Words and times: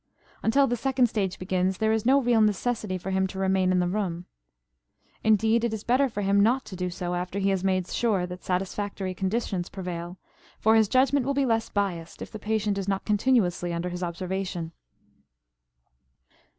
Until 0.41 0.65
the 0.65 0.75
second 0.75 1.05
stage 1.05 1.37
begins 1.37 1.77
there 1.77 1.91
is 1.93 2.07
no 2.07 2.19
real 2.19 2.41
necessity 2.41 2.97
for 2.97 3.11
him 3.11 3.27
to 3.27 3.37
remain 3.37 3.71
in 3.71 3.77
the 3.77 3.87
room. 3.87 4.25
Indeed, 5.23 5.63
it 5.63 5.75
is 5.75 5.83
better 5.83 6.09
for 6.09 6.21
him 6.21 6.39
not 6.41 6.65
to 6.65 6.75
do 6.75 6.89
so 6.89 7.13
after 7.13 7.37
he 7.37 7.51
has 7.51 7.63
made 7.63 7.85
sure 7.85 8.25
that 8.25 8.43
satisfactory 8.43 9.13
conditions 9.13 9.69
prevail, 9.69 10.17
for 10.57 10.73
his 10.75 10.87
judgment 10.89 11.23
will 11.27 11.35
be 11.35 11.45
less 11.45 11.69
biased 11.69 12.19
if 12.19 12.31
the 12.31 12.39
patient 12.39 12.79
is 12.79 12.87
not 12.87 13.05
continuously 13.05 13.71
under 13.71 13.89
his 13.89 14.01
observation. 14.01 14.71